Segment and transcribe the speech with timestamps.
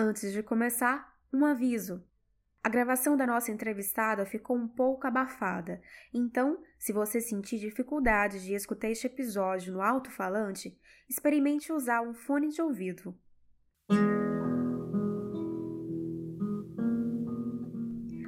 [0.00, 2.00] Antes de começar, um aviso.
[2.62, 5.82] A gravação da nossa entrevistada ficou um pouco abafada,
[6.14, 10.78] então, se você sentir dificuldade de escutar este episódio no alto-falante,
[11.10, 13.12] experimente usar um fone de ouvido.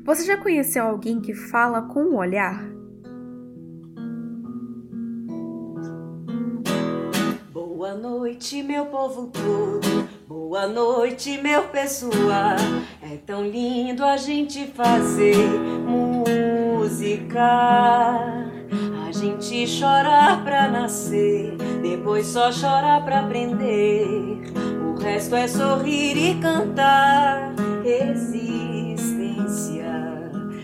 [0.04, 2.64] Você já conheceu alguém que fala com o olhar?
[7.52, 10.19] Boa noite, meu povo todo.
[10.30, 12.54] Boa noite, meu pessoal.
[13.02, 15.34] É tão lindo a gente fazer
[15.84, 17.42] música.
[19.08, 24.40] A gente chora pra nascer, depois só chora pra aprender.
[24.86, 27.52] O resto é sorrir e cantar.
[27.84, 28.70] Existência,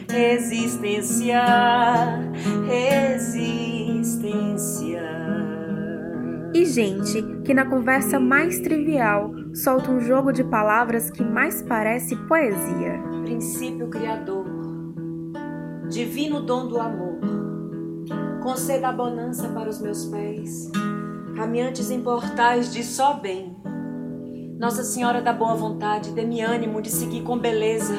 [0.09, 1.43] resistência,
[2.69, 3.56] resistência.
[6.57, 12.17] E gente que na conversa mais trivial solta um jogo de palavras que mais parece
[12.17, 12.99] poesia.
[13.25, 14.47] Princípio criador,
[15.87, 17.19] divino dom do amor,
[18.43, 20.71] conceda a bonança para os meus pés,
[21.37, 23.55] caminhantes em portais de só bem.
[24.59, 27.99] Nossa Senhora da Boa Vontade, dê-me ânimo de seguir com beleza,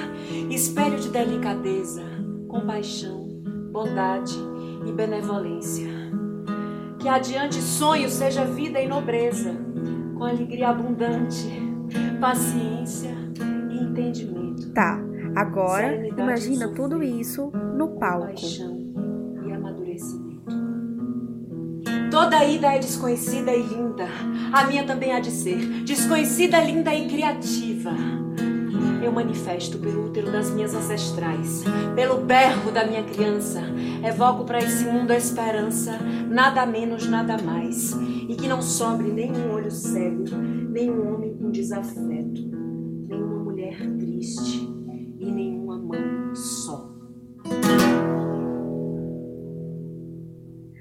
[0.49, 2.01] espelho de delicadeza,
[2.47, 3.23] compaixão,
[3.71, 4.35] bondade
[4.83, 5.96] e benevolência.
[7.07, 9.55] Que adiante sonho seja vida e nobreza,
[10.17, 11.49] com alegria abundante,
[12.19, 13.15] paciência
[13.71, 14.73] e entendimento.
[14.73, 14.99] Tá,
[15.33, 18.25] agora imagina tudo isso no palco.
[18.25, 18.77] Paixão
[19.47, 20.53] e amadurecimento.
[22.11, 24.07] Toda ida é desconhecida e linda,
[24.51, 27.91] a minha também há de ser desconhecida, linda e criativa.
[29.07, 31.63] Eu manifesto pelo útero das minhas ancestrais,
[31.95, 33.61] pelo berro da minha criança,
[34.05, 37.93] evoco para esse mundo a esperança, nada menos, nada mais,
[38.27, 40.25] e que não sobre nenhum olho cego,
[40.69, 42.41] nenhum homem com desafeto,
[43.07, 44.67] nenhuma mulher triste
[45.17, 46.89] e nenhuma mãe só.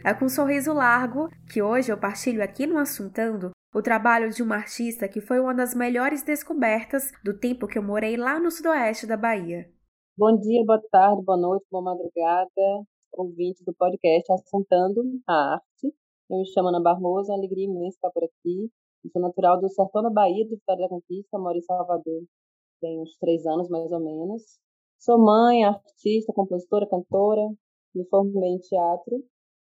[0.04, 4.42] É com um sorriso largo que hoje eu partilho aqui no Assuntando o trabalho de
[4.42, 8.50] uma artista que foi uma das melhores descobertas do tempo que eu morei lá no
[8.50, 9.70] sudoeste da Bahia.
[10.16, 15.94] Bom dia, boa tarde, boa noite, boa madrugada, ouvinte do podcast Assuntando a Arte.
[16.30, 18.70] Eu me chamo Ana Barroso, uma alegria imensa estar por aqui.
[19.04, 22.22] Eu sou natural do sertão da Bahia, de Vitória da Conquista, moro em Salvador
[22.80, 24.42] tem uns três anos mais ou menos.
[24.98, 27.46] Sou mãe, artista, compositora, cantora,
[27.94, 29.22] me formei em teatro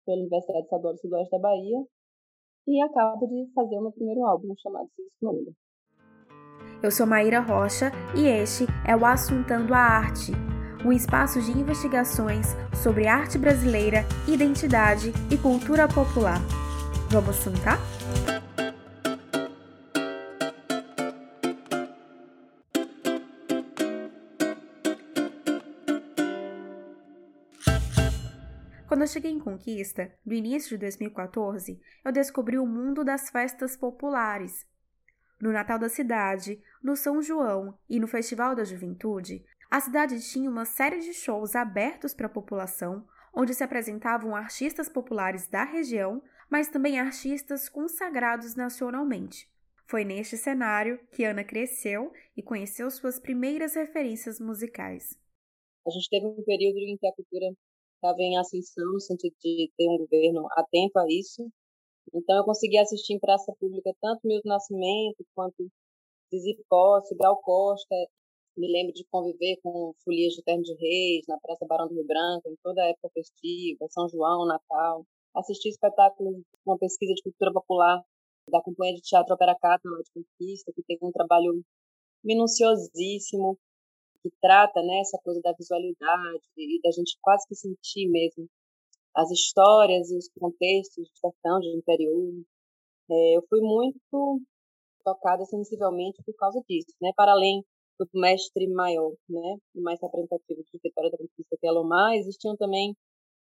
[0.06, 1.84] pela Universidade Estadual do Sudoeste da Bahia
[2.68, 5.54] e acabo de fazer o meu primeiro álbum chamado Cisco Número.
[6.82, 10.32] Eu sou Maíra Rocha e este é o Assuntando a Arte,
[10.84, 16.38] um espaço de investigações sobre arte brasileira, identidade e cultura popular.
[17.10, 17.78] Vamos assuntar?
[28.98, 33.76] Quando eu cheguei em Conquista, no início de 2014, eu descobri o mundo das festas
[33.76, 34.66] populares.
[35.40, 40.50] No Natal da cidade, no São João e no Festival da Juventude, a cidade tinha
[40.50, 46.20] uma série de shows abertos para a população, onde se apresentavam artistas populares da região,
[46.50, 49.48] mas também artistas consagrados nacionalmente.
[49.86, 55.16] Foi neste cenário que Ana cresceu e conheceu suas primeiras referências musicais.
[55.86, 57.46] A gente teve um período em que a cultura
[57.98, 61.48] estava em ascensão, no sentido de ter um governo atento a isso.
[62.14, 65.68] Então, eu consegui assistir em praça pública tanto Milton Nascimento quanto
[66.30, 67.94] Zizi Posse, Gal Costa.
[68.56, 72.06] Me lembro de conviver com folias de Terno de Reis, na Praça Barão do Rio
[72.06, 75.04] Branco, em toda a época festiva, São João, Natal.
[75.34, 78.02] Assisti espetáculos, uma pesquisa de cultura popular
[78.50, 81.62] da Companhia de Teatro Opera Cata, lá de Conquista, que teve um trabalho
[82.24, 83.58] minuciosíssimo,
[84.22, 88.48] que trata né, essa coisa da visualidade e da gente quase que sentir mesmo
[89.14, 92.34] as histórias e os contextos de sertão, de interior.
[93.10, 94.40] É, eu fui muito
[95.04, 97.10] tocada sensivelmente por causa disso, né?
[97.16, 97.64] Para além
[97.98, 99.56] do mestre maior, né?
[99.74, 102.96] Mais representativo de Vitória da Conquista, que é Lomar, existiam também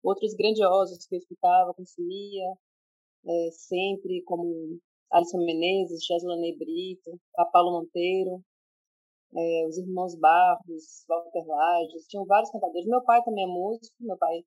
[0.03, 2.45] outros grandiosos que eu escutava, consumia,
[3.27, 4.79] é, sempre, como
[5.11, 8.43] Alisson Menezes, Geslanei Brito, a Paulo Monteiro,
[9.37, 12.87] é, os irmãos Barros, Walter Lages, tinham vários cantadores.
[12.87, 14.45] Meu pai também é músico, meu pai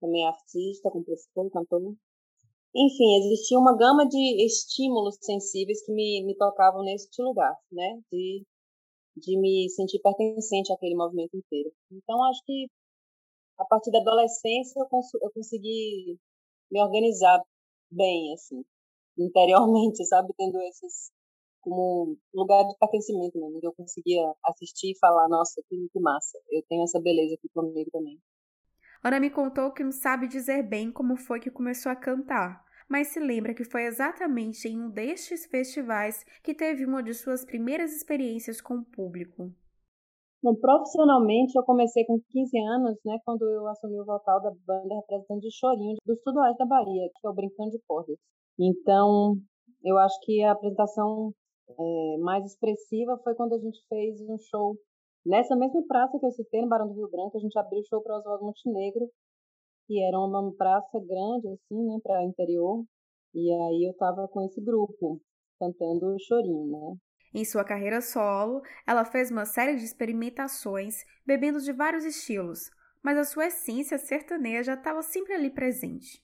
[0.00, 1.94] também é artista, compositor, cantor.
[2.74, 8.00] Enfim, existia uma gama de estímulos sensíveis que me, me tocavam neste lugar, né?
[8.10, 8.44] De,
[9.16, 11.70] de me sentir pertencente àquele movimento inteiro.
[11.90, 12.66] Então, acho que
[13.58, 16.18] a partir da adolescência eu, cons eu consegui
[16.70, 17.42] me organizar
[17.90, 18.64] bem, assim,
[19.18, 20.32] interiormente, sabe?
[20.36, 21.12] Tendo esses
[21.62, 26.38] como lugar de pertencimento mesmo, onde eu conseguia assistir e falar, nossa, que, que massa,
[26.50, 28.20] eu tenho essa beleza aqui comigo também.
[29.02, 33.08] Ana me contou que não sabe dizer bem como foi que começou a cantar, mas
[33.08, 37.92] se lembra que foi exatamente em um destes festivais que teve uma de suas primeiras
[37.92, 39.50] experiências com o público.
[40.42, 44.94] Bom, profissionalmente eu comecei com 15 anos, né, quando eu assumi o vocal da banda
[44.96, 48.16] representante de Chorinho do Sudoeste da Bahia, que é o Brincando de Cordas.
[48.58, 49.36] Então,
[49.84, 51.32] eu acho que a apresentação
[51.78, 54.76] é, mais expressiva foi quando a gente fez um show
[55.24, 57.86] nessa mesma praça que eu citei, no Barão do Rio Branco, a gente abriu o
[57.86, 59.10] show para Oswaldo Montenegro,
[59.86, 62.84] que era uma praça grande, assim, né, para interior,
[63.34, 65.20] e aí eu tava com esse grupo,
[65.58, 66.96] cantando Chorinho, né.
[67.34, 72.70] Em sua carreira solo, ela fez uma série de experimentações, bebendo de vários estilos,
[73.02, 76.22] mas a sua essência sertaneja estava sempre ali presente.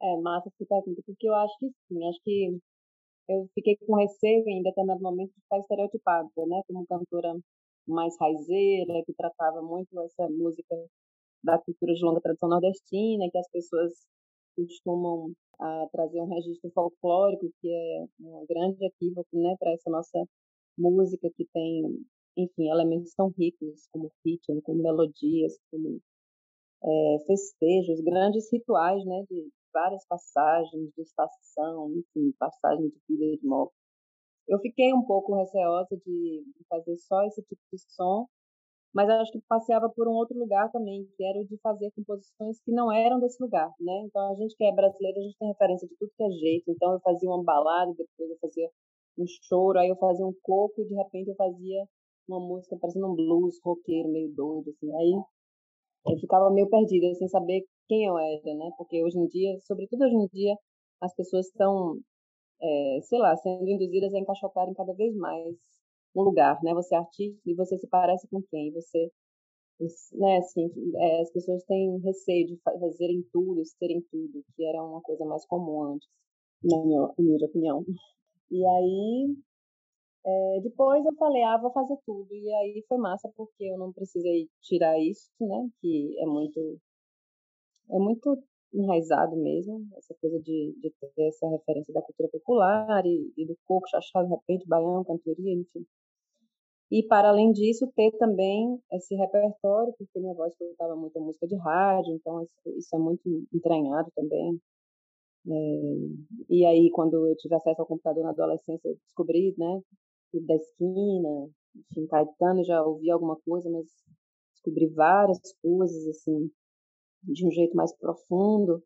[0.00, 2.58] É, massa essa pergunta, porque eu acho que sim, acho que
[3.32, 7.34] eu fiquei com receio em determinado momento de ficar estereotipada, né, como cantora
[7.86, 10.76] mais raizeira, que tratava muito essa música
[11.42, 13.92] da cultura de longa tradição nordestina, que as pessoas
[14.56, 19.90] costumam a, ah, trazer um registro folclórico, que é um grande equívoco, né, para essa
[19.90, 20.24] nossa
[20.78, 21.82] música que tem,
[22.36, 26.00] enfim, elementos tão ricos como ritmo, como melodias, como
[26.84, 33.46] é, festejos, grandes rituais, né, de várias passagens de estação, enfim, passagens de vida de
[33.46, 33.74] morte.
[34.48, 38.26] Eu fiquei um pouco receosa de fazer só esse tipo de som,
[38.94, 42.60] mas acho que passeava por um outro lugar também, que era o de fazer composições
[42.60, 44.02] que não eram desse lugar, né?
[44.04, 46.70] Então a gente que é brasileiro, a gente tem referência de tudo que é jeito.
[46.70, 48.68] Então eu fazia uma balada, depois eu fazia
[49.18, 51.86] um choro, aí eu fazia um coco e de repente eu fazia
[52.28, 54.94] uma música parecendo um blues roqueiro meio doido assim.
[54.94, 55.12] Aí
[56.06, 58.70] eu ficava meio perdida sem saber quem eu era, né?
[58.76, 60.56] Porque hoje em dia, sobretudo hoje em dia,
[61.00, 61.98] as pessoas estão,
[62.60, 65.56] é, sei lá, sendo induzidas a encaixotarem cada vez mais
[66.14, 66.74] um lugar, né?
[66.74, 68.72] Você é artista e você se parece com quem?
[68.72, 69.10] Você,
[70.14, 75.00] né, assim, é, as pessoas têm receio de fazerem tudo, serem tudo, que era uma
[75.02, 76.08] coisa mais comum antes,
[76.62, 77.84] na minha humilde opinião.
[78.50, 79.36] E aí,
[80.26, 82.34] é, depois eu falei, ah, vou fazer tudo.
[82.34, 86.78] E aí foi massa, porque eu não precisei tirar isso, né, que é muito,
[87.92, 88.42] é muito
[88.72, 93.56] enraizado mesmo, essa coisa de, de ter essa referência da cultura popular e, e do
[93.66, 95.86] coco, chachado, repente, baião, cantoria, enfim.
[96.90, 101.56] E, para além disso, ter também esse repertório, porque minha voz cantava muita música de
[101.56, 103.22] rádio, então isso, isso é muito
[103.52, 104.60] entranhado também.
[105.48, 105.52] É,
[106.50, 109.80] e aí, quando eu tive acesso ao computador na adolescência, eu descobri, né,
[110.46, 111.50] da esquina,
[111.90, 113.86] enfim, Caetano, já ouvi alguma coisa, mas
[114.54, 116.50] descobri várias coisas, assim,
[117.22, 118.82] de um jeito mais profundo.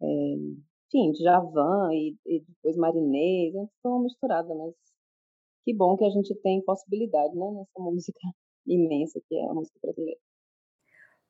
[0.00, 0.06] É,
[0.86, 4.74] enfim, Javan e, e depois Marinês, foi uma misturada, mas
[5.64, 8.20] que bom que a gente tem possibilidade, né, nessa música
[8.66, 10.20] imensa que é a música brasileira.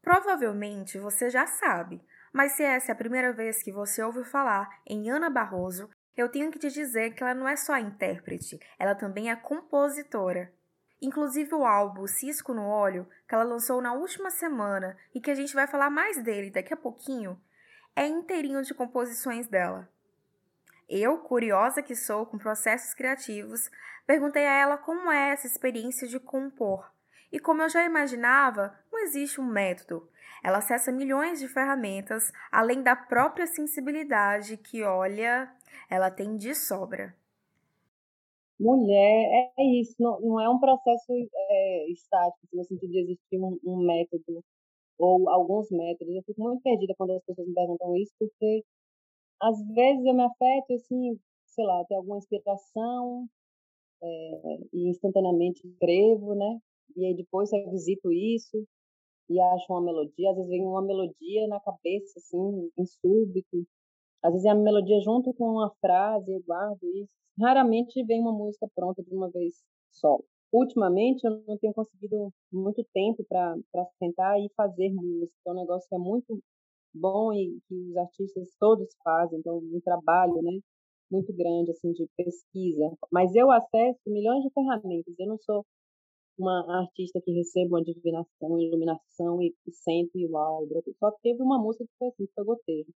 [0.00, 2.00] Provavelmente você já sabe,
[2.32, 6.30] mas se essa é a primeira vez que você ouve falar em Ana Barroso, eu
[6.30, 10.52] tenho que te dizer que ela não é só intérprete, ela também é compositora.
[11.00, 15.34] Inclusive o álbum Cisco no Olho, que ela lançou na última semana e que a
[15.34, 17.40] gente vai falar mais dele daqui a pouquinho,
[17.94, 19.88] é inteirinho de composições dela.
[20.88, 23.70] Eu, curiosa que sou com processos criativos,
[24.06, 26.90] perguntei a ela como é essa experiência de compor.
[27.30, 30.08] E como eu já imaginava, não existe um método.
[30.42, 35.52] Ela acessa milhões de ferramentas, além da própria sensibilidade que, olha,
[35.90, 37.14] ela tem de sobra.
[38.60, 43.58] Mulher, é isso, não, não é um processo é, estático, no sentido de existir um,
[43.64, 44.44] um método
[44.98, 46.14] ou alguns métodos.
[46.14, 48.64] Eu fico muito perdida quando as pessoas me perguntam isso, porque
[49.42, 53.28] às vezes eu me afeto, assim, sei lá, ter alguma inspiração
[54.02, 56.58] é, e instantaneamente escrevo, né?
[56.96, 58.66] E aí depois eu visito isso
[59.30, 60.30] e acho uma melodia.
[60.30, 63.66] Às vezes vem uma melodia na cabeça, assim, em súbito.
[64.22, 67.10] Às vezes é a melodia junto com uma frase, eu guardo isso.
[67.40, 70.18] Raramente vem uma música pronta de uma vez só.
[70.52, 73.54] Ultimamente eu não tenho conseguido muito tempo para
[73.98, 75.32] sentar e fazer música.
[75.46, 76.40] É um negócio que é muito
[76.94, 80.58] bom e que os artistas todos fazem, então um trabalho, né,
[81.10, 82.90] muito grande assim de pesquisa.
[83.12, 85.14] Mas eu acesso milhões de ferramentas.
[85.18, 85.64] Eu não sou
[86.38, 90.66] uma artista que recebe uma divinação, iluminação e, e sento e uau.
[90.98, 92.88] Só teve uma música que foi assim, que foi Goteiro.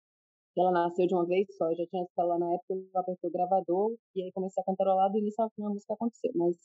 [0.56, 3.32] Ela nasceu de uma vez só, eu já tinha ela na época, eu apertei o
[3.32, 6.32] gravador e aí comecei a cantarolar do início ao fim a música aconteceu.
[6.34, 6.56] Mas,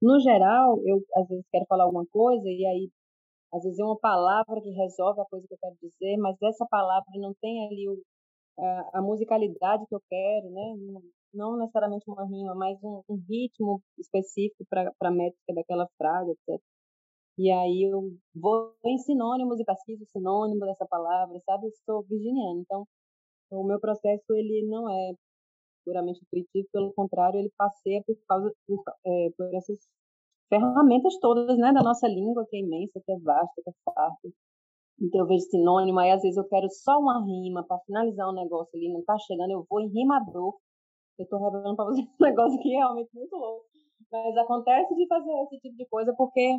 [0.00, 2.90] no geral, eu às vezes quero falar alguma coisa e aí
[3.52, 6.66] às vezes é uma palavra que resolve a coisa que eu quero dizer, mas essa
[6.70, 8.02] palavra não tem ali o,
[8.58, 10.74] a, a, musicalidade que eu quero, né?
[11.34, 16.60] Não, necessariamente uma rima, mas um, um ritmo específico para a métrica daquela frase, etc.
[17.38, 21.66] E aí eu vou em sinônimos e pesquiso sinônimo dessa palavra, sabe?
[21.66, 22.86] Eu sou virginiana, então
[23.50, 25.12] o meu processo ele não é
[25.84, 29.78] puramente intuitivo, pelo contrário, ele passeia por causa por, é, por essas
[30.48, 34.28] ferramentas todas, né, da nossa língua, que é imensa, que é vasta, que é farta.
[35.00, 38.34] Então eu vejo sinônimo, aí às vezes eu quero só uma rima para finalizar um
[38.34, 40.54] negócio ali, não tá chegando, eu vou em rimador.
[41.18, 43.66] Eu tô revelando para vocês um negócio que é realmente muito louco.
[44.10, 46.56] Mas acontece de fazer esse tipo de coisa porque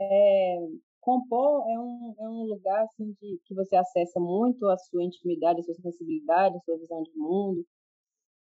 [0.00, 0.58] é,
[1.04, 5.60] compor é um, é um lugar assim, de, que você acessa muito a sua intimidade,
[5.60, 7.64] a sua sensibilidade, a sua visão de mundo.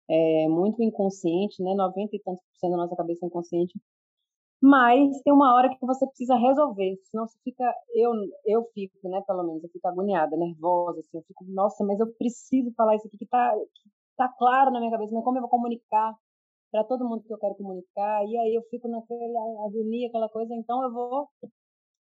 [0.10, 1.74] É muito inconsciente, né?
[1.76, 3.74] 90 e tantos por cento da nossa cabeça é inconsciente.
[4.62, 7.64] Mas tem uma hora que você precisa resolver, senão você fica,
[7.96, 8.12] eu,
[8.46, 12.12] eu fico, né, pelo menos, eu fico agoniada, nervosa, assim, eu fico, nossa, mas eu
[12.16, 15.42] preciso falar isso aqui que tá, que tá claro na minha cabeça, mas como eu
[15.42, 16.14] vou comunicar
[16.72, 18.26] para todo mundo que eu quero comunicar?
[18.28, 21.30] E aí eu fico naquela agonia, aquela coisa, então eu vou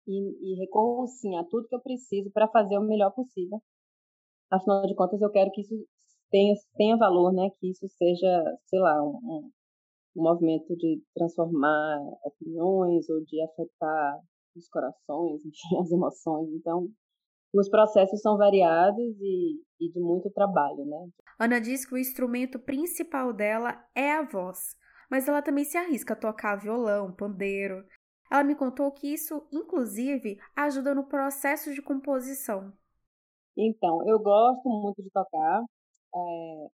[0.08, 3.62] e, e recorro, sim, a tudo que eu preciso para fazer o melhor possível.
[4.52, 5.76] Afinal de contas, eu quero que isso
[6.30, 9.52] tenha, tenha valor, né, que isso seja, sei lá, um,
[10.16, 14.20] um movimento de transformar opiniões ou de afetar
[14.56, 16.50] os corações, enfim, as emoções.
[16.54, 16.88] Então,
[17.54, 21.08] os processos são variados e, e, de muito trabalho, né?
[21.40, 24.76] Ana diz que o instrumento principal dela é a voz,
[25.10, 27.84] mas ela também se arrisca a tocar violão, pandeiro.
[28.34, 32.74] Ela me contou que isso, inclusive, ajuda no processo de composição.
[33.56, 35.64] Então, eu gosto muito de tocar.
[36.16, 36.68] É,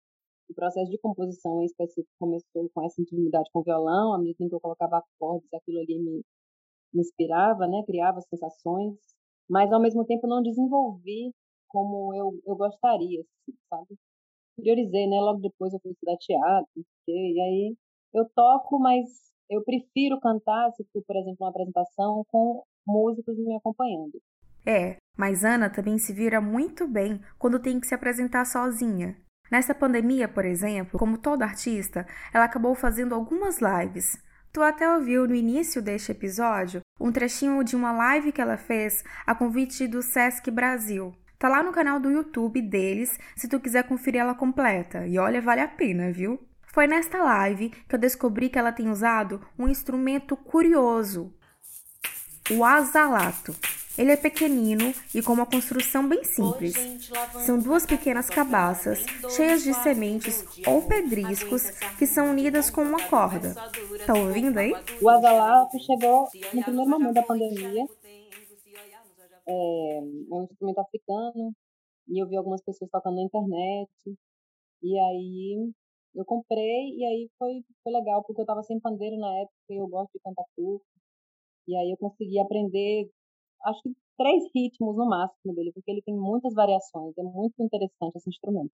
[0.50, 4.48] o processo de composição em específico começou com essa intimidade com o violão, à medida
[4.48, 6.26] que eu colocava acordes, aquilo ali me,
[6.94, 8.96] me inspirava, né, criava sensações,
[9.50, 11.34] mas ao mesmo tempo não desenvolvi
[11.68, 14.00] como eu, eu gostaria, assim, sabe?
[14.56, 15.20] Priorizei, né?
[15.20, 17.78] Logo depois eu fui estudar teatro, e aí
[18.14, 23.56] eu toco, mas eu prefiro cantar, se for, por exemplo, uma apresentação com músicos me
[23.56, 24.22] acompanhando.
[24.66, 29.18] É, mas Ana também se vira muito bem quando tem que se apresentar sozinha.
[29.52, 34.22] Nessa pandemia, por exemplo, como todo artista, ela acabou fazendo algumas lives.
[34.54, 39.04] Tu até ouviu no início deste episódio um trechinho de uma live que ela fez
[39.26, 41.14] a convite do Sesc Brasil.
[41.38, 45.08] Tá lá no canal do YouTube deles, se tu quiser conferir ela completa.
[45.08, 46.40] E olha, vale a pena, viu?
[46.72, 51.34] Foi nesta live que eu descobri que ela tem usado um instrumento curioso,
[52.52, 53.56] o azalato.
[53.98, 56.74] Ele é pequenino e com uma construção bem simples.
[57.46, 59.04] São duas pequenas cabaças
[59.36, 63.54] cheias de sementes ou pedriscos que são unidas com uma corda.
[64.06, 64.72] Tá ouvindo aí?
[65.02, 67.86] O azalato chegou no primeiro momento da pandemia.
[69.46, 70.02] É, é
[70.34, 71.52] um instrumento africano
[72.08, 73.90] e eu vi algumas pessoas tocando na internet.
[74.82, 75.74] E aí
[76.16, 79.78] eu comprei e aí foi, foi legal, porque eu estava sem pandeiro na época e
[79.78, 80.86] eu gosto de cantar curto.
[81.68, 83.10] E aí eu consegui aprender
[83.66, 88.18] acho que três ritmos no máximo dele, porque ele tem muitas variações, é muito interessante
[88.18, 88.72] esse instrumento.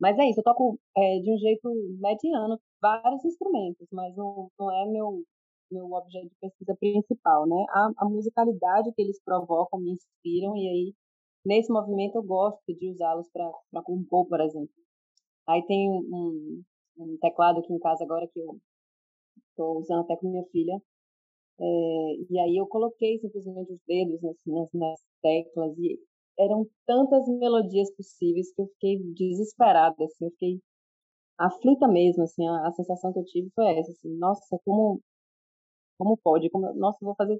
[0.00, 1.68] Mas é isso, eu toco é, de um jeito
[2.00, 5.22] mediano vários instrumentos, mas não, não é meu
[5.70, 7.64] meu objeto de pesquisa principal, né?
[7.70, 10.94] A, a musicalidade que eles provocam me inspiram e aí
[11.44, 14.74] nesse movimento eu gosto de usá-los para compor, por exemplo.
[15.50, 16.62] Aí tem um,
[16.98, 18.56] um teclado aqui em casa agora que eu
[19.50, 20.80] estou usando até com minha filha,
[21.60, 21.64] é,
[22.30, 25.98] e aí eu coloquei simplesmente os dedos nas, nas, nas, teclas e
[26.38, 30.60] eram tantas melodias possíveis que eu fiquei desesperada, assim, eu fiquei
[31.38, 35.00] aflita mesmo, assim, a, a sensação que eu tive foi essa, assim, nossa, como
[35.98, 37.38] como pode, como, nossa, vou fazer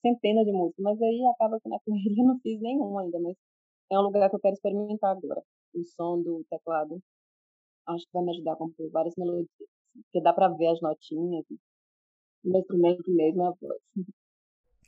[0.00, 3.36] centenas de músicas, mas aí acaba que na correria eu não fiz nenhum ainda, mas
[3.92, 5.42] é um lugar que eu quero experimentar agora,
[5.74, 7.02] o som do teclado,
[7.88, 9.48] acho que vai me ajudar a compor várias melodias,
[9.94, 11.44] porque dá para ver as notinhas,
[12.44, 13.80] meu instrumento mesmo é a voz.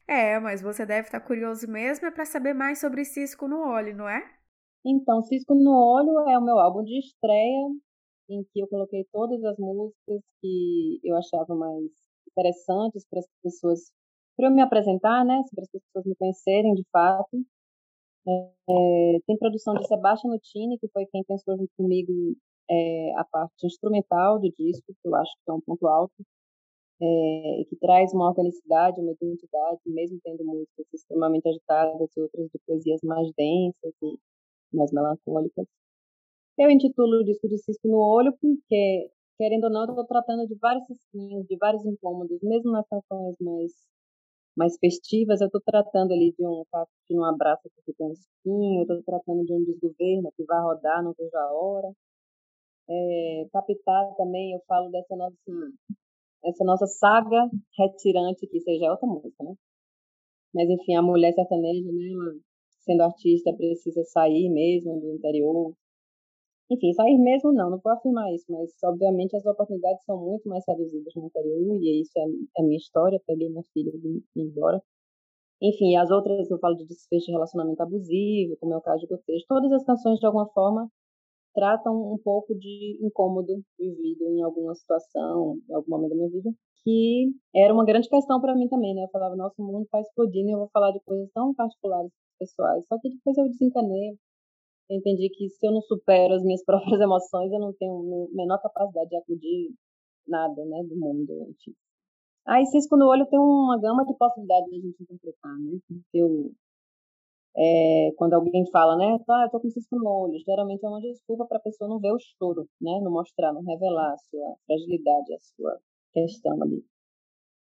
[0.07, 3.97] É, mas você deve estar curioso mesmo é para saber mais sobre Cisco no Olho,
[3.97, 4.21] não é?
[4.85, 7.69] Então, Cisco no Olho é o meu álbum de estreia,
[8.29, 11.85] em que eu coloquei todas as músicas que eu achava mais
[12.29, 13.93] interessantes para as pessoas,
[14.37, 15.43] para eu me apresentar, né?
[15.55, 17.45] Para as pessoas me conhecerem de fato.
[18.27, 22.13] É, tem produção de Sebastião Nutini, que foi quem pensou junto comigo
[22.71, 26.15] é, a parte instrumental do disco, que eu acho que é um ponto alto
[27.03, 32.59] é, que traz uma organicidade, uma identidade, mesmo tendo músicas extremamente agitadas e outras de
[32.67, 34.19] poesias mais densas e
[34.73, 35.67] mais melancólicas.
[36.59, 40.47] Eu intitulo o disco de Cisco no Olho porque, querendo ou não, eu estou tratando
[40.47, 43.73] de vários cisquinhos, de vários incômodos, mesmo nas canções mais
[44.57, 46.65] mais festivas, eu estou tratando ali de um
[47.07, 51.03] que não abraça tem um espinho, eu estou tratando de um desgoverno que vai rodar,
[51.03, 51.93] não vejo a hora.
[52.91, 55.37] É, captar também, eu falo dessa nossa,
[56.45, 59.55] essa nossa saga retirante, que seja outra música, né?
[60.55, 62.35] Mas, enfim, a mulher sertaneja, né, ela,
[62.81, 65.75] sendo artista, precisa sair mesmo do interior.
[66.71, 70.65] Enfim, sair mesmo não, não vou afirmar isso, mas, obviamente, as oportunidades são muito mais
[70.67, 72.25] reduzidas no interior, e isso é,
[72.59, 74.83] é minha história, peguei minha filha e embora.
[75.63, 79.07] Enfim, as outras, eu falo de desfecho de relacionamento abusivo, como é o caso de
[79.09, 79.45] Gotejo.
[79.47, 80.91] Todas as canções, de alguma forma,
[81.55, 86.51] tratam um pouco de incômodo vivido em alguma situação, em algum momento da minha vida,
[86.83, 89.05] que era uma grande questão para mim também, né?
[89.05, 92.11] Eu falava, nossa, o mundo está explodindo e eu vou falar de coisas tão particulares,
[92.39, 92.85] pessoais.
[92.89, 94.17] Só que depois eu desencanei,
[94.91, 98.37] eu entendi que se eu não supero as minhas próprias emoções, eu não tenho a
[98.37, 99.75] menor capacidade de acudir
[100.27, 101.47] nada, né, do mundo.
[101.51, 101.75] Enfim.
[102.47, 105.79] Aí, cisco no olho tem uma gama de possibilidades de a gente interpretar, né?
[106.15, 106.51] Eu,
[107.57, 111.01] é, quando alguém fala, né, ah, eu tô com cisco no olho, geralmente é uma
[111.01, 114.57] desculpa para a pessoa não ver o choro, né, não mostrar, não revelar a sua
[114.67, 115.81] fragilidade, a sua
[116.13, 116.85] questão ali.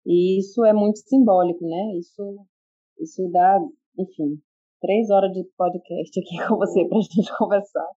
[0.05, 1.97] E isso é muito simbólico, né?
[1.97, 2.45] Isso,
[2.99, 3.59] isso dá,
[3.99, 4.43] enfim,
[4.81, 7.89] três horas de podcast aqui com você para a gente conversar.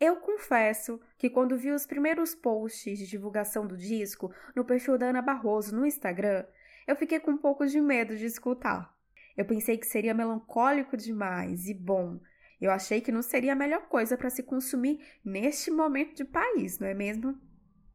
[0.00, 5.10] Eu confesso que quando vi os primeiros posts de divulgação do disco no perfil da
[5.10, 6.44] Ana Barroso no Instagram,
[6.88, 8.91] eu fiquei com um pouco de medo de escutar.
[9.36, 12.20] Eu pensei que seria melancólico demais e bom.
[12.60, 16.78] Eu achei que não seria a melhor coisa para se consumir neste momento de país,
[16.78, 17.36] não é mesmo?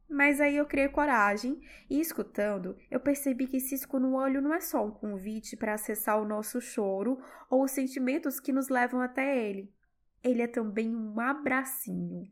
[0.08, 4.60] Mas aí eu criei coragem e, escutando, eu percebi que cisco no olho não é
[4.60, 7.18] só um convite para acessar o nosso choro
[7.50, 9.70] ou os sentimentos que nos levam até ele
[10.22, 12.28] ele é também um abracinho.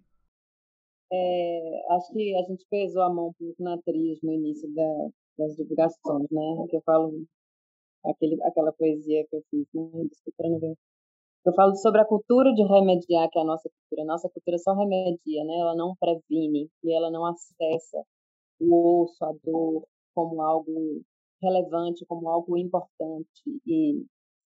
[1.12, 5.08] É, acho que a gente pesou a mão um pouco na atriz no início da,
[5.38, 6.66] das divulgações, né?
[6.68, 7.24] Que eu falo
[8.10, 10.04] aquele, aquela poesia que eu fiz, né?
[10.10, 10.76] desculpa ver.
[11.44, 14.02] Eu falo sobre a cultura de remediar, que é a nossa cultura.
[14.02, 15.58] A nossa cultura só remedia, né?
[15.60, 18.04] Ela não previne e ela não acessa
[18.60, 21.02] o osso, a dor, como algo
[21.42, 23.28] relevante, como algo importante
[23.66, 24.04] e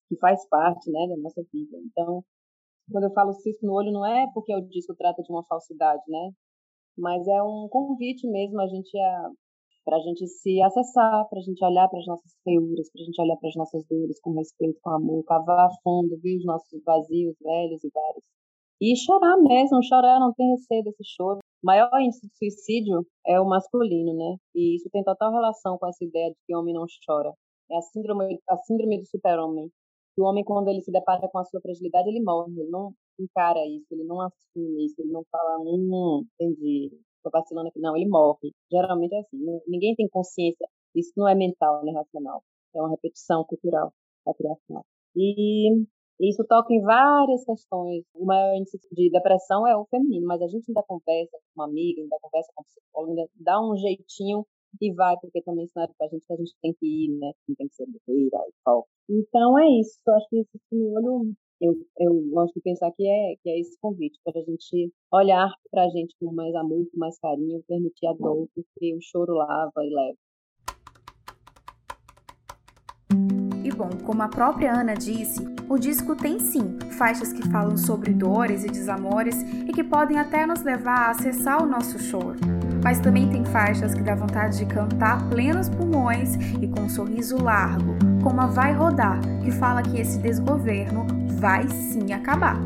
[0.08, 1.78] que faz parte, né, da nossa vida.
[1.78, 2.24] Então,
[2.90, 6.02] quando eu falo cisco no olho, não é porque o disco trata de uma falsidade,
[6.08, 6.32] né?
[6.98, 9.30] Mas é um convite mesmo a gente a
[9.84, 13.04] para a gente se acessar, para a gente olhar para as nossas feiuras, para a
[13.04, 16.82] gente olhar para as nossas dores com respeito, com amor, cavar fundo, ver os nossos
[16.84, 18.24] vazios, velhos e vários.
[18.80, 21.38] E chorar mesmo, chorar, não tem receio desse choro.
[21.62, 24.36] O maior índice de suicídio é o masculino, né?
[24.54, 27.32] E isso tem total relação com essa ideia de que homem não chora.
[27.70, 29.70] É a síndrome, a síndrome do super-homem
[30.20, 33.60] o homem, quando ele se depara com a sua fragilidade, ele morre, ele não encara
[33.66, 36.90] isso, ele não assume isso, ele não fala, hum, entendi,
[37.22, 37.80] tô vacilando aqui.
[37.80, 38.52] Não, ele morre.
[38.70, 42.42] Geralmente é assim, ninguém tem consciência, isso não é mental, nem racional,
[42.74, 43.92] é uma repetição cultural
[44.24, 44.84] patriarcal.
[45.16, 45.84] E
[46.20, 48.04] isso toca em várias questões.
[48.14, 51.64] O maior índice de depressão é o feminino, mas a gente ainda conversa com uma
[51.66, 54.46] amiga, ainda conversa com um psicólogo, ainda dá um jeitinho
[54.80, 57.32] e vai, porque também ensinaram pra gente que a gente tem que ir, né?
[57.46, 58.86] Que tem que ser guerreira e tal.
[59.08, 59.98] Então é isso.
[60.06, 61.32] Eu acho que esse olho
[62.00, 65.84] eu, gosto de pensar que é, que é esse convite para a gente olhar para
[65.84, 69.72] a gente com mais amor, com mais carinho, permitir a dor, porque o choro lava
[69.78, 70.18] e leva.
[73.62, 78.14] E bom, como a própria Ana disse, o disco tem sim faixas que falam sobre
[78.14, 82.38] dores e desamores e que podem até nos levar a acessar o nosso choro
[82.82, 87.42] mas também tem faixas que dá vontade de cantar plenos pulmões e com um sorriso
[87.42, 92.58] largo, como a Vai Rodar, que fala que esse desgoverno vai sim acabar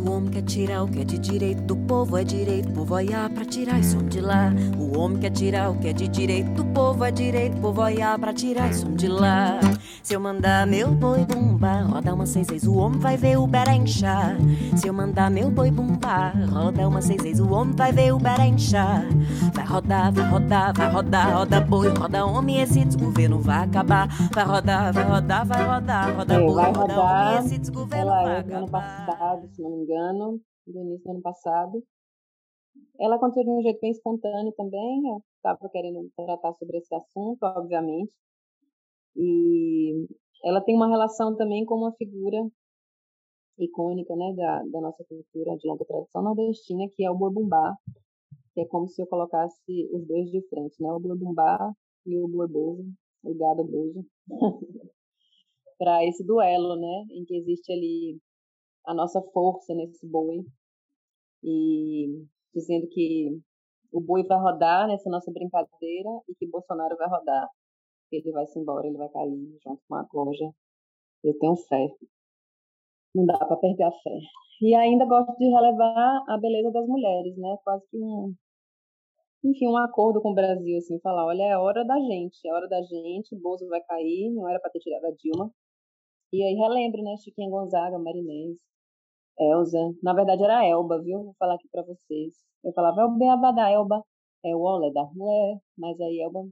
[0.00, 2.94] o homem quer tirar o que é de direito do povo, é direito, o povo
[2.94, 4.52] olhar pra tirar isso de lá.
[4.78, 7.82] O homem quer tirar o que é de direito do povo, é direito, o povo
[7.82, 9.60] olhar pra tirar isso de lá.
[10.02, 13.46] Se eu mandar meu boi bumba, roda uma seis seis, o homem vai ver o
[13.46, 14.36] berenchá.
[14.76, 18.18] Se eu mandar meu boi bumba, roda uma seis seis, o homem vai ver o
[18.18, 19.02] berenchá.
[19.52, 24.08] Vai rodar, vai rodar, vai rodar, roda boi, roda homem, esse desgoverno vai acabar.
[24.32, 29.86] Vai rodar, vai rodar, vai rodar, roda boi, roda homem, esse desgoverno vai acabar engano,
[30.66, 31.82] do início do ano passado.
[32.98, 35.08] Ela aconteceu de um jeito bem espontâneo também.
[35.08, 38.14] Eu estava querendo tratar sobre esse assunto, obviamente.
[39.16, 40.06] E
[40.44, 42.38] ela tem uma relação também com uma figura
[43.58, 47.76] icônica né, da, da nossa cultura de longa tradição nordestina, que é o boi bumbá,
[48.54, 50.90] que é como se eu colocasse os dois de frente, né?
[50.92, 51.72] O boi bumbá
[52.06, 52.84] e o boi bozo,
[53.22, 54.06] o gado bozo,
[55.78, 57.04] para esse duelo, né?
[57.10, 58.18] Em que existe ali
[58.86, 60.44] a nossa força nesse boi
[61.42, 63.40] e dizendo que
[63.92, 67.48] o boi vai rodar nessa nossa brincadeira e que Bolsonaro vai rodar.
[68.12, 70.50] Ele vai se embora, ele vai cair junto com a corja.
[71.24, 71.88] Eu tenho fé.
[73.14, 74.18] não dá para perder a fé.
[74.62, 77.56] E ainda gosto de relevar a beleza das mulheres, né?
[77.64, 78.34] Quase que um,
[79.44, 82.68] enfim, um acordo com o Brasil, assim, falar, olha, é hora da gente, é hora
[82.68, 85.50] da gente, Bozo vai cair, não era para ter tirado a Dilma.
[86.32, 88.58] E aí relembro, né, Chiquinha Gonzaga, Marinês,
[89.38, 91.24] Elza, na verdade era Elba, viu?
[91.24, 92.34] Vou falar aqui para vocês.
[92.62, 94.04] Eu falava, é o beaba da Elba,
[94.44, 96.46] é o olé da mulher, mas aí Elba,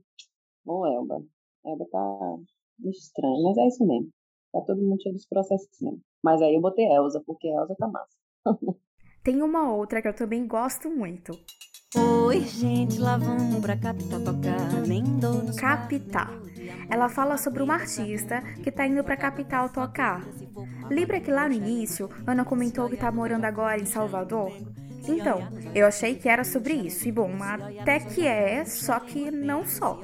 [0.65, 1.23] ô Elba,
[1.65, 2.37] Elba tá
[2.85, 4.09] estranho, mas é isso mesmo.
[4.51, 5.99] Tá todo mundo cheio dos processinhos.
[6.23, 8.17] Mas aí eu botei Elza, porque Elza tá massa.
[9.23, 11.33] Tem uma outra que eu também gosto muito.
[12.25, 16.48] Oi, gente, lá vamos pra Capital tocar, nem dou Capital.
[16.89, 20.25] Ela fala sobre uma artista que tá indo pra Capital tocar.
[20.89, 24.51] Lembra que lá no início, Ana comentou que tá morando agora em Salvador?
[25.07, 25.39] Então,
[25.73, 27.07] eu achei que era sobre isso.
[27.07, 27.29] E bom,
[27.79, 29.99] até que é, só que não só.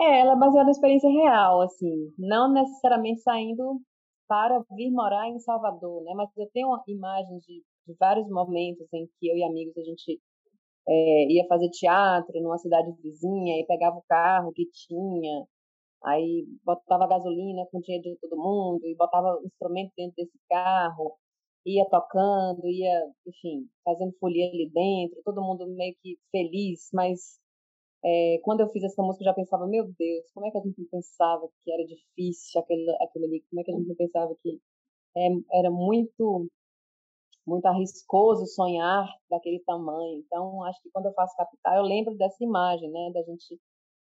[0.00, 3.80] É, ela é baseada na experiência real, assim, não necessariamente saindo
[4.28, 6.12] para vir morar em Salvador, né?
[6.14, 10.20] Mas eu tenho imagens de, de vários momentos em que eu e amigos a gente
[10.88, 15.46] é, ia fazer teatro numa cidade vizinha e pegava o carro que tinha,
[16.04, 21.14] aí botava gasolina com dinheiro de todo mundo e botava instrumento dentro desse carro,
[21.66, 27.38] ia tocando, ia, enfim, fazendo folia ali dentro, todo mundo meio que feliz, mas
[28.04, 30.62] é, quando eu fiz essa música, eu já pensava, meu Deus, como é que a
[30.62, 33.44] gente não pensava que era difícil aquele, aquilo ali?
[33.50, 34.60] Como é que a gente não pensava que
[35.16, 36.48] é, era muito
[37.48, 40.18] muito arriscoso sonhar daquele tamanho.
[40.18, 43.58] Então, acho que quando eu faço capital, eu lembro dessa imagem, né, da gente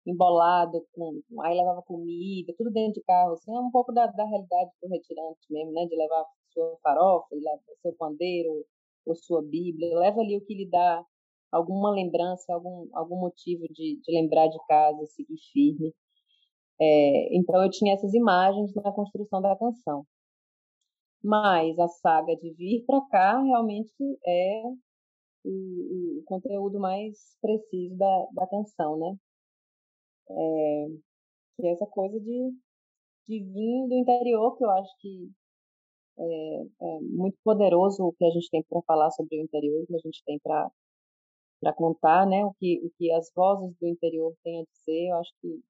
[0.06, 4.24] embolado, com, aí levava comida, tudo dentro de carro, assim, é um pouco da, da
[4.24, 7.28] realidade do retirante mesmo, né, de levar sua farofa,
[7.82, 8.64] seu pandeiro,
[9.06, 11.04] ou sua bíblia, leva ali o que lhe dá
[11.50, 15.94] alguma lembrança, algum, algum motivo de, de lembrar de casa, seguir firme.
[16.80, 20.06] É, então eu tinha essas imagens na construção da canção.
[21.22, 23.92] Mas a saga de vir para cá realmente
[24.26, 24.62] é
[25.44, 29.16] o, o, conteúdo mais preciso da, da canção, né?
[30.30, 30.86] É,
[31.56, 32.52] que é essa coisa de,
[33.28, 35.30] de vir do interior, que eu acho que
[36.18, 39.86] é, é muito poderoso o que a gente tem para falar sobre o interior, o
[39.86, 40.70] que a gente tem para
[41.62, 45.16] para contar, né, o que, o que as vozes do interior têm a dizer, eu
[45.16, 45.62] acho que,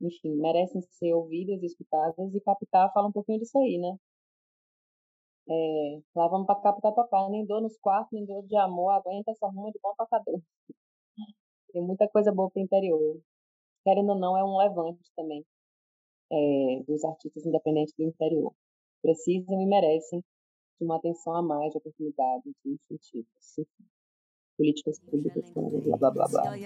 [0.00, 3.98] enfim, merecem ser ouvidas escutadas, e Capital fala um pouquinho disso aí, né?
[5.48, 9.30] É, lá vamos para Capital tocar, nem dor nos quartos, nem dor de amor, aguenta
[9.30, 10.40] essa ruma de bom tocador.
[11.72, 13.20] Tem muita coisa boa para o interior.
[13.84, 15.44] Querendo ou não, é um levante também
[16.32, 18.52] é, dos artistas independentes do interior.
[19.02, 20.20] Precisam e merecem
[20.80, 23.26] de uma atenção a mais, de oportunidade, de incentivo.
[24.56, 26.58] Políticas públicas, blá blá blá blá.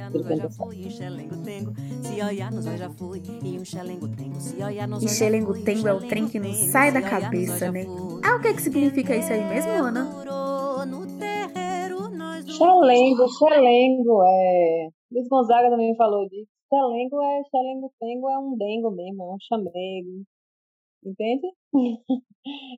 [5.00, 7.85] E xelengo-tengo é o trem que não sai da cabeça, né?
[8.22, 10.09] Ah, o que, é que significa isso aí mesmo, Ana?
[12.46, 14.88] Xelengo, xelengo, é.
[15.11, 16.50] Luiz Gonzaga também falou disso.
[16.68, 20.24] Xelengo é, xelengo-tengo é um dengo mesmo, é um chamego.
[21.05, 21.47] Entende?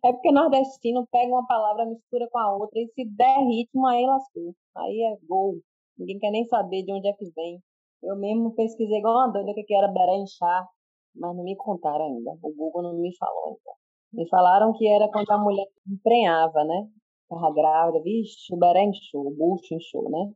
[0.05, 4.05] É porque nordestino pega uma palavra, mistura com a outra e se der ritmo, aí
[4.05, 4.55] lascou.
[4.77, 5.61] Aí é gol.
[5.97, 7.63] Ninguém quer nem saber de onde é que vem.
[8.03, 10.69] Eu mesmo pesquisei igual uma doida que era berenchar,
[11.15, 12.33] mas não me contaram ainda.
[12.43, 13.73] O Google não me falou ainda.
[14.13, 16.89] Me falaram que era quando a mulher emprenhava, né?
[17.29, 20.33] Tava grávida, vixe, o beré inchou, o bucho inchou, né?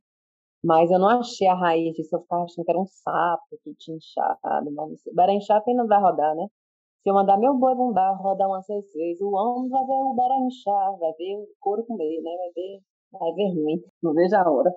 [0.65, 3.75] Mas eu não achei a raiz disso, eu ficava achando que era um sapo que
[3.77, 5.13] tinha inchado, mas não sei.
[5.15, 6.47] Beré inchar quem não vai rodar, né?
[7.07, 10.13] Se eu mandar meu boi bundar, rodar umas seis vezes, o homem vai ver o
[10.13, 12.33] beré inchar, vai ver o couro comer, né?
[12.37, 12.81] Vai ver
[13.13, 14.75] Vai ver ruim, não vejo a hora.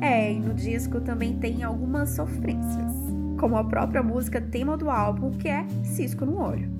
[0.00, 2.90] É, e no disco também tem algumas sofrências,
[3.38, 6.70] como a própria música tema do álbum, que é Cisco no Olho.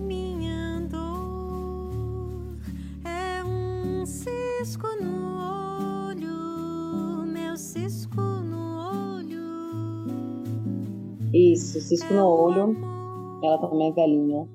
[0.00, 2.58] Minha dor
[3.04, 5.17] é um cisco no
[11.32, 12.74] Isso, cisco no olho.
[13.42, 14.48] Ela também é velhinha.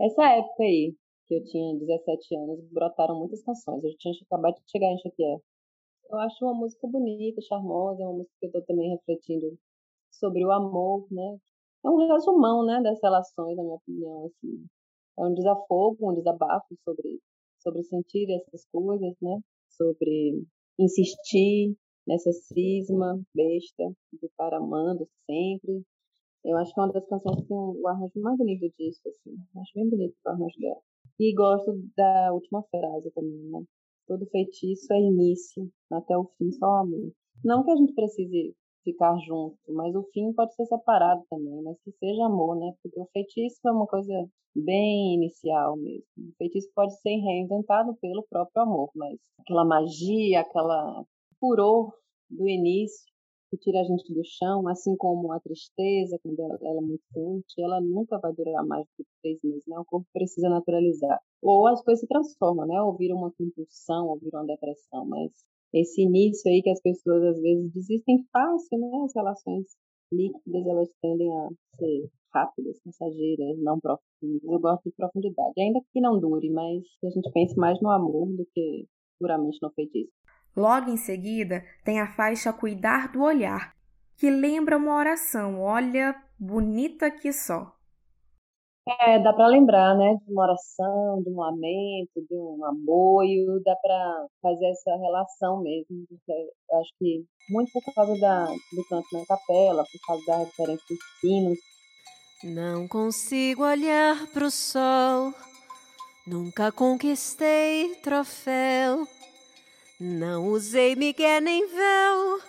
[0.00, 0.94] Essa época aí,
[1.26, 3.84] que eu tinha 17 anos, brotaram muitas canções.
[3.84, 5.38] Eu tinha acabado de chegar em Xavier.
[6.10, 9.58] Eu acho uma música bonita, charmosa, é uma música que eu estou também refletindo
[10.10, 11.38] sobre o amor, né?
[11.84, 14.66] É um resumão, né, das relações, na minha opinião, assim.
[15.18, 17.20] É um desafogo, um desabafo sobre
[17.58, 19.38] sobre sentir essas coisas, né?
[19.68, 20.44] Sobre
[20.78, 25.84] insistir nessa cisma besta de estar amando sempre.
[26.44, 29.36] Eu acho que é uma das canções que tem o arranjo mais bonito disso, assim.
[29.60, 30.80] Acho bem bonito o arranjo dela.
[31.18, 33.62] E gosto da última frase também, né?
[34.06, 37.12] Todo feitiço é início, até o fim só amor.
[37.44, 41.76] Não que a gente precise ficar junto, mas o fim pode ser separado também, mas
[41.82, 42.72] que seja amor, né?
[42.82, 46.06] Porque o feitiço é uma coisa bem inicial mesmo.
[46.18, 51.04] O feitiço pode ser reinventado pelo próprio amor, mas aquela magia, aquela
[51.38, 51.92] furor
[52.30, 53.06] do início
[53.50, 57.60] que tira a gente do chão, assim como a tristeza, quando ela, é muito forte,
[57.62, 59.78] ela nunca vai durar mais do que três meses, né?
[59.78, 61.18] O corpo precisa naturalizar.
[61.42, 62.80] Ou as coisas se transformam, né?
[62.82, 65.32] Ou viram uma compulsão, ou viram uma depressão, mas
[65.72, 68.90] esse início aí que as pessoas às vezes desistem fácil, né?
[69.04, 69.66] As relações
[70.12, 74.42] líquidas, elas tendem a ser rápidas, passageiras, não profundas.
[74.44, 77.90] Eu gosto de profundidade, ainda que não dure, mas que a gente pense mais no
[77.90, 78.86] amor do que
[79.18, 80.12] puramente no feitiço.
[80.56, 83.74] Logo em seguida, tem a faixa Cuidar do Olhar,
[84.16, 87.78] que lembra uma oração, olha, bonita que só.
[89.02, 93.76] É, dá para lembrar, né, de uma oração, de um lamento, de um apoio, dá
[93.76, 99.26] para fazer essa relação mesmo, eu acho que muito por causa da, do canto na
[99.26, 101.58] capela, por causa da diferença dos sinos.
[102.42, 105.34] Não consigo olhar pro sol,
[106.26, 109.06] nunca conquistei troféu,
[109.98, 112.40] não usei migué nem véu,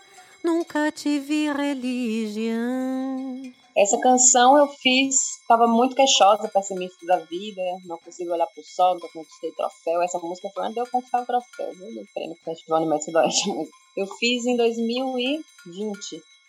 [0.43, 3.41] nunca tive religião.
[3.75, 8.95] Essa canção eu fiz, estava muito queixosa, pessimista da vida, não consigo olhar pro sol,
[8.95, 10.01] nunca conquistei troféu.
[10.01, 11.93] Essa música foi antes de eu conquistar o troféu, viu?
[11.93, 13.49] Do prêmio Festival Animais Sudoeste.
[13.95, 15.43] Eu fiz em 2020.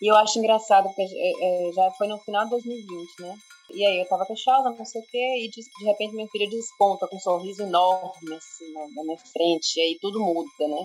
[0.02, 3.36] E eu acho engraçado, porque é, é, já foi no final de 2020, né?
[3.72, 6.48] E aí eu tava queixosa, não sei o quê, e de, de repente minha filha
[6.48, 10.84] desponta com um sorriso enorme, assim, na, na minha frente, e aí tudo muda, né?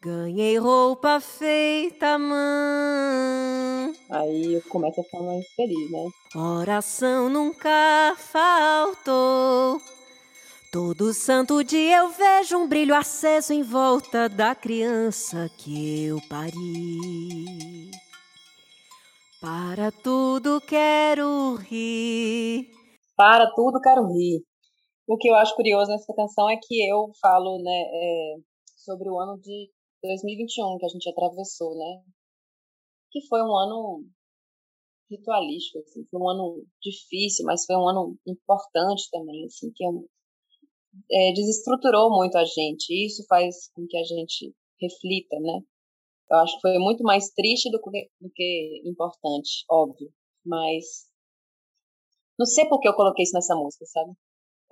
[0.00, 3.92] Ganhei roupa feita mãe.
[4.08, 6.08] Aí eu começo a ficar mais feliz, né?
[6.36, 9.80] Oração nunca faltou.
[10.70, 17.87] Todo santo dia eu vejo um brilho aceso em volta da criança que eu pari.
[19.40, 22.72] Para tudo quero rir.
[23.16, 24.42] Para tudo quero rir.
[25.06, 28.34] O que eu acho curioso nessa canção é que eu falo, né, é,
[28.76, 29.70] sobre o ano de
[30.02, 32.02] 2021 que a gente atravessou, né?
[33.12, 34.04] Que foi um ano
[35.08, 39.84] ritualístico, assim, foi um ano difícil, mas foi um ano importante também, assim, que
[41.12, 42.90] é, desestruturou muito a gente.
[42.90, 45.60] E isso faz com que a gente reflita, né?
[46.30, 50.12] Eu acho que foi muito mais triste do que, do que importante, óbvio.
[50.44, 51.08] Mas
[52.38, 54.12] não sei por que eu coloquei isso nessa música, sabe?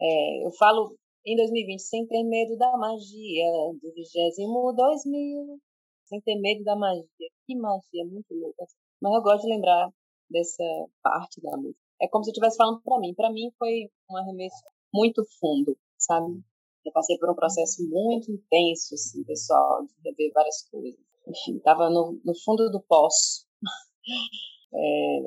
[0.01, 5.61] É, eu falo em 2020 sem ter medo da magia do vigésimo 2000,
[6.07, 7.07] sem ter medo da magia.
[7.47, 8.67] Que magia muito louca.
[9.01, 9.91] Mas eu gosto de lembrar
[10.31, 10.65] dessa
[11.03, 11.81] parte da música.
[12.01, 13.15] É como se eu estivesse falando para mim.
[13.15, 14.63] Para mim foi um arremesso
[14.95, 16.41] muito fundo, sabe?
[16.85, 21.06] Eu passei por um processo muito intenso, assim, pessoal, de rever várias coisas.
[21.27, 23.47] Enfim, estava no, no fundo do poço.
[24.75, 25.19] é,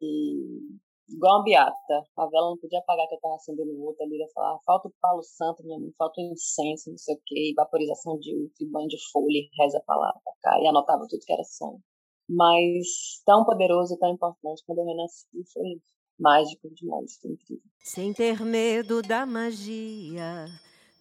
[0.00, 0.74] e
[1.08, 2.06] igual uma beata.
[2.16, 4.18] A vela não podia apagar que eu tava acendendo outra ali.
[4.18, 7.52] Ia falar, falta o Paulo Santo, minha mãe, falta o incenso, não sei o quê,
[7.56, 11.32] vaporização de útero, banho de folha, reza pra lá, pra cá, e anotava tudo que
[11.32, 11.80] era sonho.
[12.28, 15.80] Mas tão poderoso e tão importante quando eu renasci foi
[16.18, 17.64] mágico demais, foi incrível.
[17.80, 20.46] Sem ter medo da magia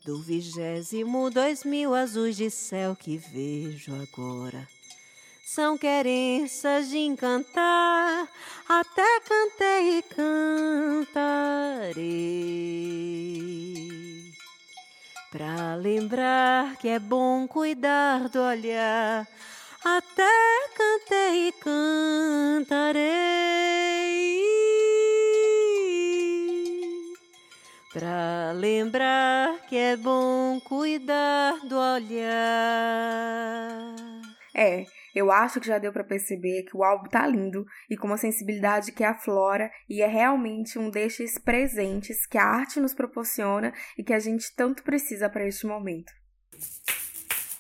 [0.06, 4.68] do vigésimo dois mil azuis de céu que vejo agora
[5.54, 8.28] são querências de encantar,
[8.68, 11.44] até cantei e cantarei.
[15.30, 19.28] Pra lembrar que é bom cuidar do olhar,
[19.86, 23.04] até cantei e cantarei.
[27.94, 29.23] Pra lembrar
[29.74, 32.30] que é bom cuidar do olhar.
[34.54, 38.06] É, eu acho que já deu para perceber que o álbum tá lindo e com
[38.06, 43.74] uma sensibilidade que aflora e é realmente um destes presentes que a arte nos proporciona
[43.98, 46.14] e que a gente tanto precisa para este momento.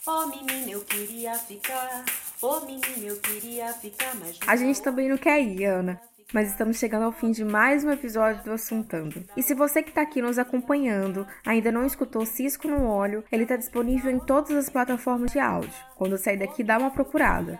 [0.05, 2.05] Oh menina, eu queria ficar.
[2.43, 4.37] Oh menina, eu queria ficar mais.
[4.45, 5.99] A gente também não quer ir, Ana
[6.31, 9.23] mas estamos chegando ao fim de mais um episódio do Assuntando.
[9.35, 13.43] E se você que está aqui nos acompanhando ainda não escutou Cisco no Óleo, ele
[13.43, 15.73] está disponível em todas as plataformas de áudio.
[15.95, 17.59] Quando sair daqui, dá uma procurada.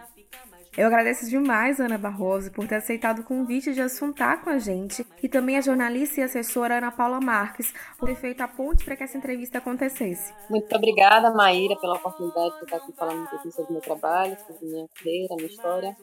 [0.75, 5.05] Eu agradeço demais Ana Barroso por ter aceitado o convite de assuntar com a gente
[5.21, 8.95] e também a jornalista e assessora Ana Paula Marques por ter feito a ponte para
[8.95, 10.33] que essa entrevista acontecesse.
[10.49, 14.35] Muito obrigada, Maíra, pela oportunidade de estar aqui falando um pouquinho sobre o meu trabalho,
[14.47, 15.95] sobre minha carreira, minha história.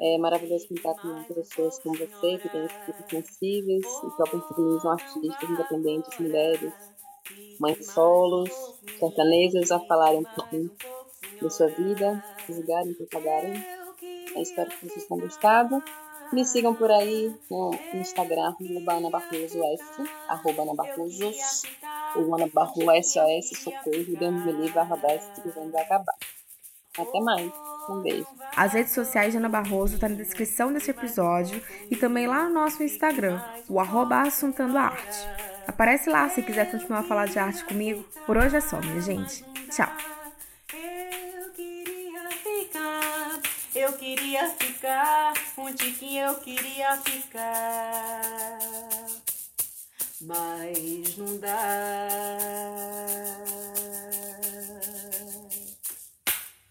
[0.00, 5.50] É maravilhoso contar com pessoas como você, que têm espíritos sensíveis e que oportunizam artistas
[5.50, 6.72] independentes, mulheres,
[7.60, 8.50] mães solos,
[8.98, 10.70] sertanejas a falarem um pouquinho
[11.42, 13.64] da sua vida, divulgarem, propagarem.
[14.34, 15.82] Eu espero que vocês tenham gostado.
[16.32, 21.62] Me sigam por aí no Instagram, arroba Ana Barroso S, arroba Ana Barrosos,
[22.16, 25.30] ou SOS, socorro, Deus me livre, arroba S,
[25.72, 26.14] vai acabar.
[26.98, 27.52] Até mais.
[27.88, 28.26] Um beijo.
[28.56, 32.54] As redes sociais de Ana Barroso tá na descrição desse episódio e também lá no
[32.54, 35.28] nosso Instagram, o arroba Assuntando Arte.
[35.68, 38.04] Aparece lá se quiser continuar a falar de arte comigo.
[38.24, 39.44] Por hoje é só, minha gente.
[39.70, 40.15] Tchau.
[43.96, 48.20] queria ficar, um tiquinho, eu queria ficar.
[50.20, 52.36] Mas não dá.